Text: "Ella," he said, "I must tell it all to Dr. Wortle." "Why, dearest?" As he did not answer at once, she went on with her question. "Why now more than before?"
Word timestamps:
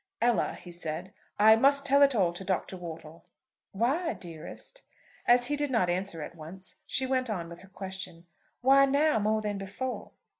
"Ella," 0.19 0.53
he 0.59 0.71
said, 0.71 1.13
"I 1.37 1.55
must 1.55 1.85
tell 1.85 2.01
it 2.01 2.15
all 2.15 2.33
to 2.33 2.43
Dr. 2.43 2.75
Wortle." 2.75 3.23
"Why, 3.71 4.13
dearest?" 4.13 4.81
As 5.27 5.45
he 5.45 5.55
did 5.55 5.69
not 5.69 5.91
answer 5.91 6.23
at 6.23 6.33
once, 6.33 6.77
she 6.87 7.05
went 7.05 7.29
on 7.29 7.47
with 7.47 7.59
her 7.59 7.69
question. 7.69 8.25
"Why 8.61 8.87
now 8.87 9.19
more 9.19 9.43
than 9.43 9.59
before?" 9.59 10.13